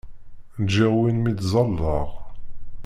[0.63, 2.09] Ǧǧiɣ win mi ttẓallaɣ.